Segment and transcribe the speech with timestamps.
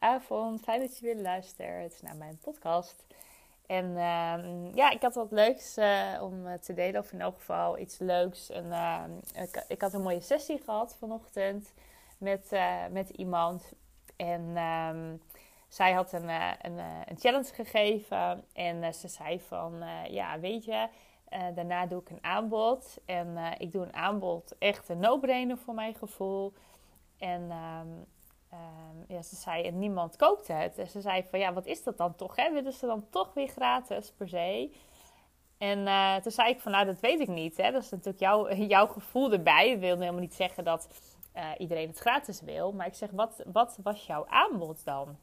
[0.00, 0.60] avond.
[0.60, 3.04] Fijn dat je weer luistert naar mijn podcast.
[3.70, 7.38] En uh, ja, ik had wat leuks uh, om eh, te delen, of in elk
[7.38, 8.50] geval iets leuks.
[8.50, 9.02] En, uh,
[9.34, 11.72] ik, ik, had een mooie sessie gehad vanochtend
[12.18, 13.72] met, eh, met iemand.
[14.16, 15.22] En um,
[15.68, 16.28] zij had een,
[16.60, 18.44] een, een, challenge gegeven.
[18.52, 20.88] En ze zei van, ja, weet je,
[21.54, 22.98] daarna doe ik een aanbod.
[23.04, 26.52] En ik doe een aanbod, echt een no-brainer voor mijn gevoel.
[27.18, 27.50] En
[28.52, 30.78] um, ja, ze zei, en niemand koopt het.
[30.78, 32.36] En ze zei van, ja, wat is dat dan toch?
[32.36, 32.52] Hè?
[32.52, 34.70] Willen ze dan toch weer gratis per se?
[35.58, 37.56] En uh, toen zei ik van, nou, dat weet ik niet.
[37.56, 37.70] Hè?
[37.70, 39.70] Dat is natuurlijk jouw, jouw gevoel erbij.
[39.70, 40.88] Ik wil helemaal niet zeggen dat
[41.36, 42.72] uh, iedereen het gratis wil.
[42.72, 45.16] Maar ik zeg, wat, wat was jouw aanbod dan?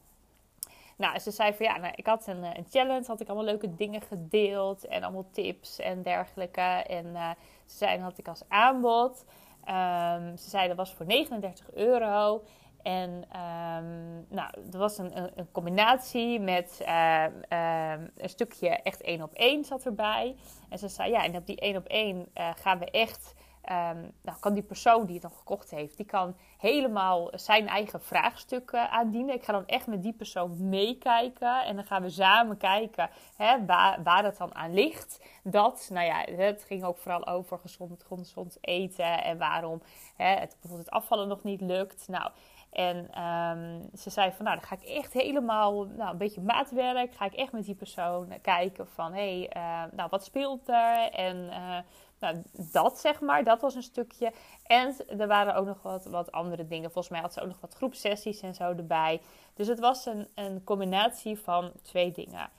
[0.98, 3.76] Nou, ze zei van ja, nou, ik had een, een, challenge, had ik allemaal leuke
[3.76, 6.62] dingen gedeeld en allemaal tips en dergelijke.
[6.88, 9.26] En ze zei, dan had ik als aanbod.
[9.70, 12.44] Um, ze zei dat was voor 39 euro.
[12.88, 19.22] En um, nou, dat was een, een, combinatie met uh, uh, een stukje echt één
[19.22, 20.36] op één zat erbij.
[20.70, 23.36] En ze zei, ja, en op die één op één uh, gaan we echt...
[23.72, 28.02] Um, nou, kan die persoon die het dan gekocht heeft, die kan helemaal zijn eigen
[28.02, 29.36] vraagstukken aandienen.
[29.36, 31.66] Ik ga dan echt met die persoon meekijken.
[31.66, 35.26] En dan gaan we samen kijken hè, waar, waar het dan aan ligt.
[35.44, 39.24] Dat, nou ja, het ging ook vooral over gezond, gezond eten.
[39.24, 39.82] En waarom
[40.16, 42.08] hè, het, bijvoorbeeld het afvallen nog niet lukt.
[42.08, 42.32] Nou,
[42.78, 47.16] en um, ze zei van, nou, dan ga ik echt helemaal, nou, een beetje maatwerk.
[47.16, 51.12] Ga ik echt met die persoon kijken van, hé, hey, uh, nou, wat speelt er?
[51.12, 51.78] En uh,
[52.20, 54.32] nou, dat zeg maar, dat was een stukje.
[54.64, 56.92] En er waren ook nog wat, wat andere dingen.
[56.92, 59.22] Volgens mij had ze ook nog wat groepsessies en zo erbij.
[59.54, 62.50] Dus het was een, een combinatie van twee dingen.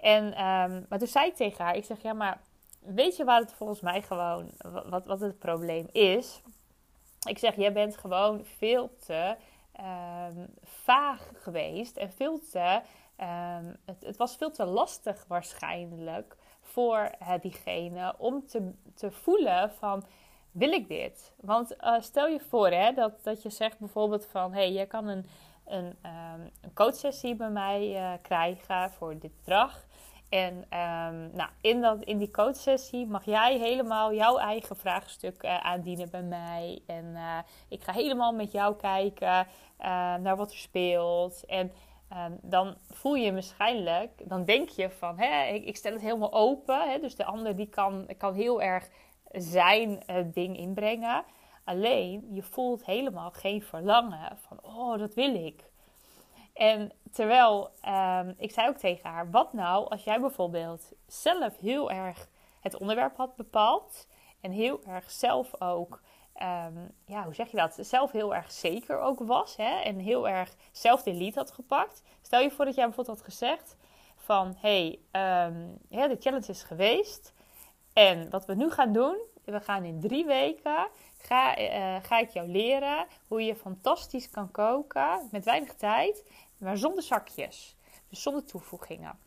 [0.00, 2.40] En, um, maar toen zei ik tegen haar, ik zeg, ja, maar
[2.80, 4.50] weet je waar het volgens mij gewoon,
[4.86, 6.40] wat, wat het probleem is?
[7.28, 9.36] Ik zeg, jij bent gewoon veel te
[9.80, 12.80] um, vaag geweest en veel te.
[13.20, 19.70] Um, het, het, was veel te lastig waarschijnlijk voor uh, diegene om te, te voelen
[19.70, 20.04] van
[20.50, 21.32] wil ik dit?
[21.40, 25.06] Want uh, stel je voor hè, dat, dat je zegt bijvoorbeeld van hey, jij kan
[25.06, 25.26] een,
[25.66, 29.86] een, um, een coachsessie bij mij uh, krijgen voor dit bedrag.
[30.30, 35.56] En um, nou, in, dat, in die coachsessie mag jij helemaal jouw eigen vraagstuk uh,
[35.56, 36.82] aandienen bij mij.
[36.86, 39.46] En uh, ik ga helemaal met jou kijken uh,
[40.14, 41.44] naar wat er speelt.
[41.46, 41.72] En
[42.12, 46.32] um, dan voel je waarschijnlijk, dan denk je van, hè, ik, ik stel het helemaal
[46.32, 46.90] open.
[46.90, 48.88] Hè, dus de ander die kan, kan heel erg
[49.32, 50.02] zijn
[50.32, 51.24] ding inbrengen.
[51.64, 55.69] Alleen, je voelt helemaal geen verlangen van, oh, dat wil ik.
[56.60, 61.90] En terwijl, um, ik zei ook tegen haar, wat nou als jij bijvoorbeeld zelf heel
[61.90, 62.28] erg
[62.60, 64.06] het onderwerp had bepaald
[64.40, 66.02] en heel erg zelf ook,
[66.42, 70.28] um, ja, hoe zeg je dat, zelf heel erg zeker ook was hè, en heel
[70.28, 72.02] erg zelf de lead had gepakt.
[72.22, 73.76] Stel je voor dat jij bijvoorbeeld had gezegd
[74.16, 74.98] van, hey,
[75.88, 77.34] ja, de challenge is geweest
[77.92, 80.88] en wat we nu gaan doen, we gaan in drie weken
[81.22, 86.24] Ga, uh, ga, ik jou leren hoe je fantastisch kan koken met weinig tijd
[86.60, 87.76] maar zonder zakjes.
[88.08, 89.18] Dus zonder toevoegingen.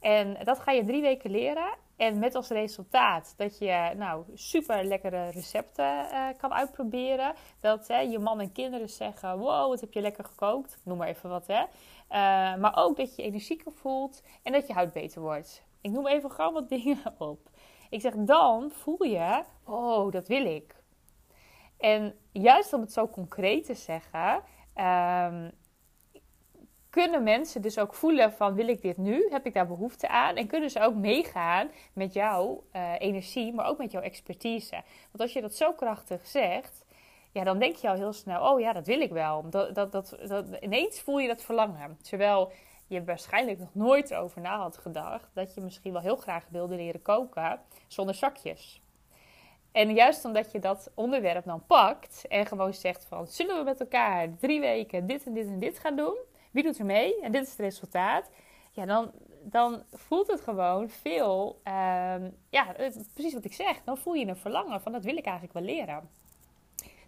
[0.00, 1.74] En dat ga je drie weken leren.
[1.96, 7.34] En met als resultaat dat je nou, super lekkere recepten uh, kan uitproberen.
[7.60, 10.78] Dat hè, je man en kinderen zeggen: Wow, wat heb je lekker gekookt?
[10.84, 11.46] Noem maar even wat.
[11.46, 11.60] Hè.
[11.60, 15.62] Uh, maar ook dat je energieker voelt en dat je huid beter wordt.
[15.80, 17.50] Ik noem even gewoon wat dingen op.
[17.90, 20.74] Ik zeg: Dan voel je: Oh, dat wil ik.
[21.78, 24.42] En juist om het zo concreet te zeggen.
[24.74, 25.50] Um,
[26.90, 29.28] kunnen mensen dus ook voelen van wil ik dit nu?
[29.30, 30.36] Heb ik daar behoefte aan?
[30.36, 34.82] En kunnen ze ook meegaan met jouw uh, energie, maar ook met jouw expertise.
[35.10, 36.84] Want als je dat zo krachtig zegt,
[37.32, 39.50] ja, dan denk je al heel snel, oh ja, dat wil ik wel.
[39.50, 41.98] Dat, dat, dat, ineens voel je dat verlangen.
[42.02, 42.52] Terwijl
[42.86, 46.74] je waarschijnlijk nog nooit over na had gedacht dat je misschien wel heel graag wilde
[46.74, 48.82] leren koken zonder zakjes.
[49.72, 53.80] En juist omdat je dat onderwerp dan pakt en gewoon zegt van zullen we met
[53.80, 56.16] elkaar drie weken dit en dit en dit gaan doen?
[56.50, 57.20] Wie doet er mee?
[57.20, 58.30] En dit is het resultaat.
[58.70, 59.12] Ja, dan,
[59.42, 61.60] dan voelt het gewoon veel.
[61.64, 62.74] Um, ja,
[63.14, 63.82] precies wat ik zeg.
[63.84, 66.08] Dan voel je een verlangen van dat wil ik eigenlijk wel leren.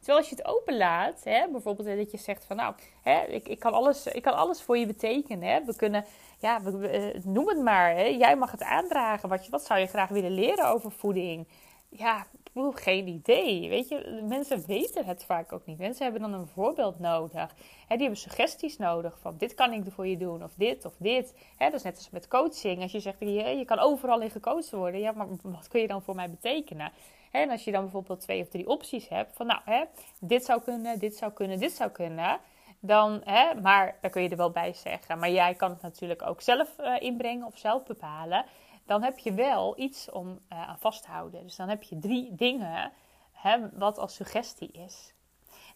[0.02, 3.58] Terwijl als je het openlaat, hè, bijvoorbeeld dat je zegt van nou, hè, ik, ik,
[3.58, 5.48] kan alles, ik kan alles voor je betekenen.
[5.48, 5.64] Hè.
[5.64, 6.04] We kunnen,
[6.38, 7.94] ja, we, uh, noem het maar.
[7.94, 8.04] Hè.
[8.04, 9.28] Jij mag het aandragen.
[9.28, 11.48] Wat, je, wat zou je graag willen leren over voeding?
[11.88, 13.68] Ja, ik geen idee.
[13.68, 15.78] Weet je, mensen weten het vaak ook niet.
[15.78, 17.54] Mensen hebben dan een voorbeeld nodig.
[17.86, 20.94] Hè, die hebben suggesties nodig van dit kan ik voor je doen of dit of
[20.98, 21.34] dit.
[21.56, 22.82] Hè, dat is net als met coaching.
[22.82, 25.00] Als je zegt, je, kan overal in gecoacht worden.
[25.00, 26.92] Ja, maar wat kun je dan voor mij betekenen?
[27.30, 29.86] Hè, en als je dan bijvoorbeeld twee of drie opties hebt van nou,
[30.20, 32.38] dit zou kunnen, dit zou kunnen, dit zou kunnen.
[32.80, 35.18] Dan, hè, maar daar kun je er wel bij zeggen.
[35.18, 38.44] Maar jij kan het natuurlijk ook zelf uh, inbrengen of zelf bepalen
[38.86, 41.42] dan heb je wel iets om uh, aan vast te houden.
[41.42, 42.92] Dus dan heb je drie dingen
[43.32, 45.14] hè, wat als suggestie is.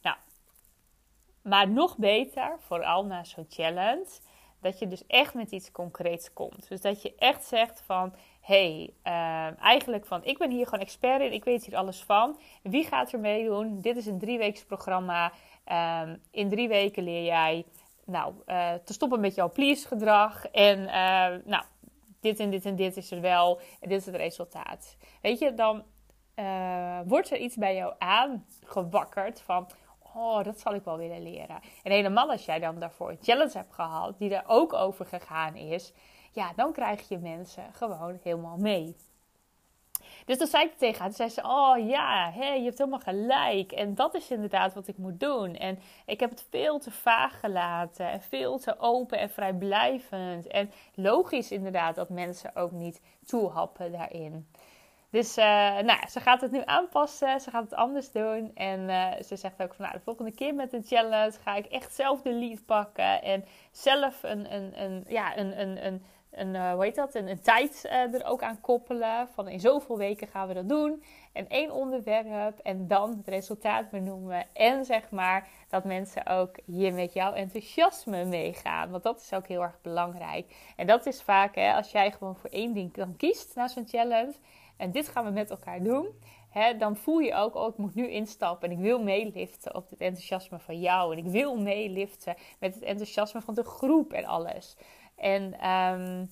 [0.03, 0.17] Nou,
[1.43, 4.06] maar nog beter, vooral na zo'n challenge,
[4.61, 6.69] dat je dus echt met iets concreets komt.
[6.69, 11.20] Dus dat je echt zegt van, hey, uh, eigenlijk van, ik ben hier gewoon expert
[11.20, 12.38] in, ik weet hier alles van.
[12.62, 13.81] Wie gaat er meedoen?
[13.81, 15.32] Dit is een drieweeks programma.
[15.67, 17.64] Uh, in drie weken leer jij
[18.05, 20.47] nou, uh, te stoppen met jouw please gedrag.
[20.47, 20.85] En
[21.44, 21.64] nou,
[22.26, 24.96] dit en dit en dit is er wel en dit is het resultaat.
[25.23, 25.84] Weet je, dan
[26.37, 29.69] uh, wordt er iets bij jou aangewakkerd van,
[30.14, 31.61] oh, dat zal ik wel willen leren.
[31.82, 35.55] En helemaal als jij dan daarvoor een challenge hebt gehad, die er ook over gegaan
[35.55, 35.93] is,
[36.32, 38.96] ja, dan krijg je mensen gewoon helemaal mee.
[40.26, 43.73] Dus dan zei ik tegen haar, zei ze, oh ja, hé, je hebt helemaal gelijk.
[43.73, 45.55] En dat is inderdaad wat ik moet doen.
[45.55, 50.46] En ik heb het veel te vaag gelaten en veel te open en vrijblijvend.
[50.46, 54.46] En logisch inderdaad dat mensen ook niet toehappen daarin.
[55.11, 55.44] Dus uh,
[55.78, 58.50] nou, ze gaat het nu aanpassen, ze gaat het anders doen.
[58.55, 61.67] En uh, ze zegt ook van nou, de volgende keer met een challenge ga ik
[61.67, 63.23] echt zelf de lead pakken.
[63.23, 66.05] En zelf een, een, een, ja, een, een, een
[66.37, 67.15] een, uh, hoe heet dat?
[67.15, 69.29] Een, tijd uh, er ook aan koppelen.
[69.29, 71.03] Van in zoveel weken gaan we dat doen.
[71.33, 74.47] En één onderwerp en dan het resultaat benoemen.
[74.53, 78.91] En zeg maar dat mensen ook hier met jouw enthousiasme meegaan.
[78.91, 80.55] Want dat is ook heel erg belangrijk.
[80.77, 83.88] En dat is vaak hè, als jij gewoon voor één ding dan kiest na zo'n
[83.88, 84.35] challenge.
[84.77, 86.09] En dit gaan we met elkaar doen.
[86.79, 90.00] Dan voel je ook, oh, ik moet nu instappen en ik wil meeliften op het
[90.00, 91.12] enthousiasme van jou.
[91.12, 94.77] En ik wil meeliften met het enthousiasme van de groep en alles.
[95.17, 96.31] En um,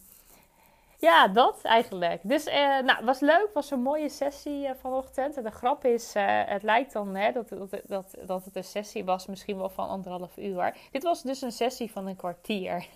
[1.04, 2.20] ja, dat eigenlijk.
[2.22, 3.50] Dus uh, nou, was leuk.
[3.54, 5.36] Was een mooie sessie uh, vanochtend.
[5.36, 8.64] En de grap is, uh, het lijkt dan hè, dat, dat, dat, dat het een
[8.64, 10.76] sessie was, misschien wel van anderhalf uur.
[10.90, 12.86] Dit was dus een sessie van een kwartier.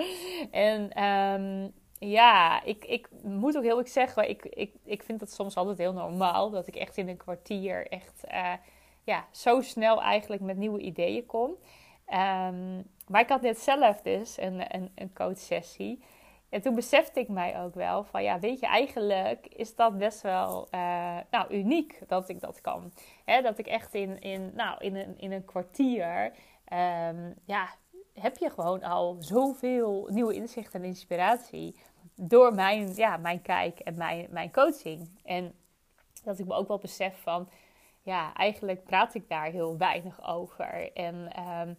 [0.50, 5.32] en um, ja, ik, ik moet ook heel eerlijk zeggen, ik, ik, ik vind het
[5.32, 8.24] soms altijd heel normaal dat ik echt in een kwartier echt
[9.04, 11.54] ja, zo snel eigenlijk met nieuwe ideeën kom.
[12.14, 16.02] Um, maar ik had net zelf dus een, een, een coachsessie.
[16.48, 20.20] En toen besefte ik mij ook wel van ja, weet je, eigenlijk is dat best
[20.20, 22.92] wel uh, nou, uniek dat ik dat kan.
[23.24, 26.32] Hè, dat ik echt in, in, nou, in, een, in een kwartier,
[26.72, 27.68] um, ja,
[28.14, 31.76] heb je gewoon al zoveel nieuwe inzichten en inspiratie
[32.14, 35.20] door mijn, ja, mijn kijk en mijn, mijn coaching.
[35.24, 35.54] En
[36.24, 37.48] dat ik me ook wel besef van,
[38.02, 40.92] ja, eigenlijk praat ik daar heel weinig over.
[40.92, 41.78] En um,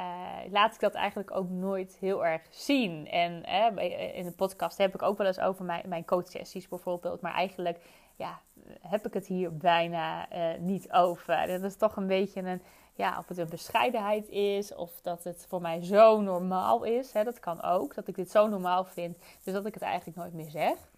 [0.00, 3.08] uh, laat ik dat eigenlijk ook nooit heel erg zien.
[3.08, 7.20] En uh, in de podcast heb ik ook wel eens over mijn, mijn coachsessies bijvoorbeeld.
[7.20, 7.78] Maar eigenlijk
[8.16, 8.40] ja,
[8.80, 11.46] heb ik het hier bijna niet over.
[11.46, 12.62] Dat is toch een beetje een,
[12.94, 14.74] ja, of het een bescheidenheid is.
[14.74, 17.12] Of dat het voor mij zo normaal is.
[17.12, 17.94] Hè, dat kan ook.
[17.94, 19.18] Dat ik dit zo normaal vind.
[19.44, 20.88] Dus dat ik het eigenlijk nooit meer zeg.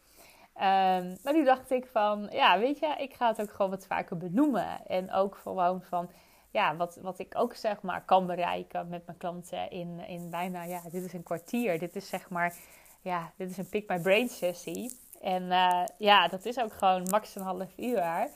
[0.55, 3.87] Um, maar nu dacht ik van, ja, weet je, ik ga het ook gewoon wat
[3.87, 4.87] vaker benoemen.
[4.87, 6.11] En ook gewoon van,
[6.53, 10.63] ja, wat, wat ik ook zeg maar kan bereiken met mijn klanten in, in bijna,
[10.63, 11.79] ja, dit is een kwartier.
[11.79, 12.57] Dit is zeg maar,
[13.01, 14.97] ja, dit is een Pick My Brain sessie.
[15.21, 18.29] En uh, ja, dat is ook gewoon max een half uur.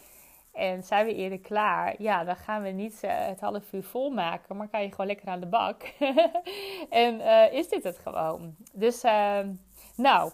[0.52, 2.02] En zijn we eerder klaar?
[2.02, 5.06] Ja, dan gaan we niet uh, het half uur vol maken, maar kan je gewoon
[5.06, 5.82] lekker aan de bak.
[6.90, 8.56] en uh, is dit het gewoon?
[8.72, 9.52] Dus, ehm,
[9.96, 10.30] nou,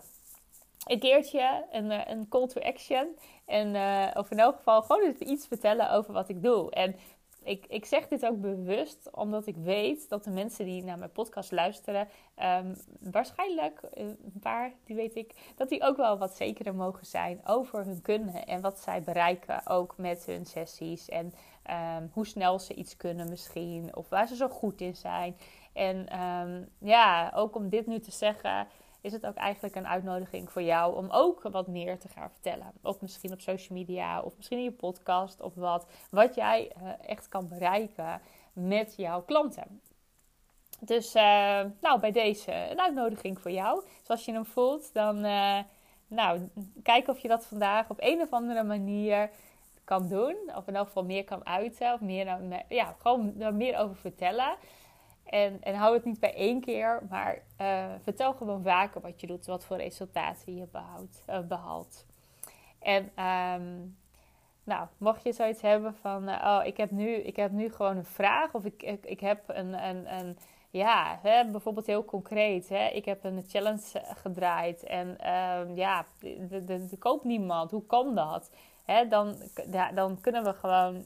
[0.86, 3.16] een keertje een, een call to action.
[3.46, 3.76] En,
[4.16, 6.70] of in elk geval gewoon iets vertellen over wat ik doe.
[6.70, 6.96] En
[7.44, 11.12] ik, ik zeg dit ook bewust omdat ik weet dat de mensen die naar mijn
[11.12, 12.08] podcast luisteren,
[12.42, 17.06] um, waarschijnlijk, eh, een paar, die weet ik, dat die ook wel wat zekerder mogen
[17.06, 21.08] zijn over hun kunnen en wat zij bereiken ook met hun sessies.
[21.08, 21.32] En
[21.70, 25.37] um, hoe snel ze iets kunnen misschien, of waar ze zo goed in zijn.
[25.72, 28.66] En um, ja, ook om dit nu te zeggen,
[29.02, 32.73] is het ook eigenlijk een uitnodiging voor jou om ook wat meer te gaan vertellen.
[32.82, 35.87] Of misschien op social media, of misschien in je podcast, of wat.
[36.11, 38.21] Wat jij uh, echt kan bereiken
[38.52, 39.80] met jouw klanten.
[40.80, 41.23] Dus uh,
[41.80, 43.85] nou, bij deze een uitnodiging voor jou.
[44.02, 45.59] Zoals je hem voelt, dan uh,
[46.06, 46.49] nou,
[46.82, 49.30] kijk of je dat vandaag op een of andere manier
[49.85, 50.37] kan doen.
[50.56, 51.92] Of in elk geval meer kan uiten.
[51.92, 54.56] Of meer, ja, gewoon er meer over vertellen.
[55.24, 59.26] En, en hou het niet bij één keer, maar uh, vertel gewoon vaker wat je
[59.26, 62.06] doet, wat voor resultaten je behoudt, uh, behaalt.
[62.78, 63.96] En um,
[64.64, 67.96] nou, mocht je zoiets hebben van, uh, oh, ik heb, nu, ik heb nu gewoon
[67.96, 70.38] een vraag, of ik, ik, ik heb een, een, een
[70.70, 76.06] ja, hè, bijvoorbeeld heel concreet, hè, ik heb een challenge gedraaid en uh, ja,
[76.68, 78.50] er koopt niemand, hoe kan dat?
[78.84, 79.36] Hè, dan,
[79.70, 81.04] ja, dan kunnen we gewoon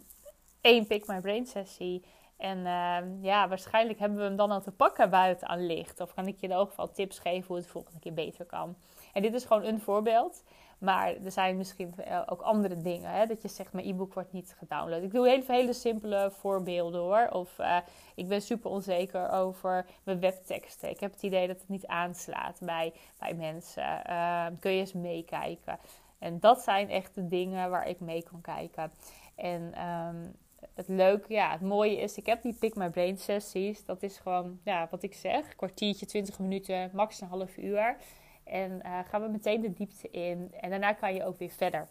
[0.60, 2.04] één Pick My Brain sessie
[2.36, 6.00] en uh, ja, waarschijnlijk hebben we hem dan al te pakken buiten aan licht.
[6.00, 8.44] Of kan ik je in ieder geval tips geven hoe het de volgende keer beter
[8.44, 8.76] kan.
[9.12, 10.42] En dit is gewoon een voorbeeld.
[10.78, 13.10] Maar er zijn misschien eh, ook andere dingen.
[13.10, 13.26] Hè?
[13.26, 15.02] Dat je zegt, mijn e-book wordt niet gedownload.
[15.02, 17.28] Ik doe hele, hele simpele voorbeelden hoor.
[17.30, 17.76] Of uh,
[18.14, 20.90] ik ben super onzeker over mijn webteksten.
[20.90, 24.02] Ik heb het idee dat het niet aanslaat bij, bij mensen.
[24.10, 25.78] Uh, kun je eens meekijken.
[26.18, 28.92] En dat zijn echt de dingen waar ik mee kan kijken.
[29.34, 30.36] En um,
[30.76, 33.84] het leuke, ja, het mooie is, ik heb die Pick My Brain sessies.
[33.84, 37.96] Dat is gewoon, ja, wat ik zeg, kwartiertje, 20 minuten, max een half uur.
[38.44, 40.52] En uh, gaan we meteen de diepte in.
[40.60, 41.88] En daarna kan je ook weer verder.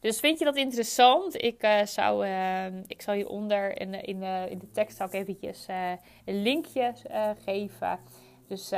[0.00, 1.42] Dus vind je dat interessant?
[1.42, 5.66] Ik, uh, zou, uh, ik zal hieronder in, in, in de tekst ook eventjes
[6.24, 6.92] een linkje
[7.44, 7.98] geven.
[8.48, 8.70] Dus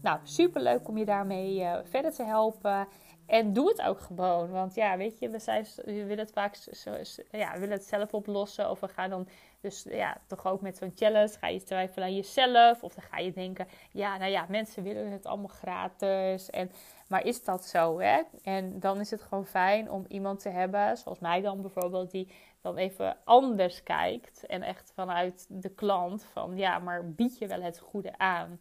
[0.00, 2.88] nou, super leuk om je daarmee verder te helpen.
[3.26, 4.50] En doe het ook gewoon.
[4.50, 6.90] Want ja, weet je, we, zijn, we willen het vaak zo,
[7.30, 8.70] ja, we willen het zelf oplossen.
[8.70, 9.28] Of we gaan dan
[9.60, 11.38] dus ja, toch ook met zo'n challenge.
[11.38, 12.82] Ga je twijfelen aan jezelf.
[12.82, 16.50] Of dan ga je denken, ja, nou ja, mensen willen het allemaal gratis.
[16.50, 16.70] En,
[17.08, 18.22] maar is dat zo, hè?
[18.42, 22.28] En dan is het gewoon fijn om iemand te hebben, zoals mij dan bijvoorbeeld, die
[22.60, 24.46] dan even anders kijkt.
[24.46, 28.60] En echt vanuit de klant van, ja, maar bied je wel het goede aan?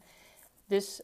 [0.67, 1.01] Dus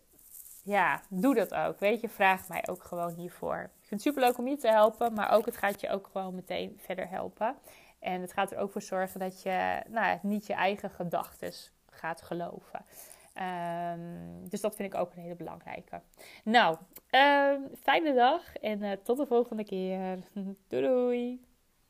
[0.64, 1.80] ja, doe dat ook.
[1.80, 3.58] Weet je, vraag mij ook gewoon hiervoor.
[3.58, 6.10] Ik vind het super leuk om je te helpen, maar ook het gaat je ook
[6.12, 7.56] gewoon meteen verder helpen.
[8.00, 11.54] En het gaat er ook voor zorgen dat je nou, niet je eigen gedachten
[11.90, 12.86] gaat geloven.
[13.36, 16.02] Um, dus dat vind ik ook een hele belangrijke.
[16.44, 16.78] Nou,
[17.12, 20.20] um, fijne dag en uh, tot de volgende keer.
[20.70, 21.51] doei doei!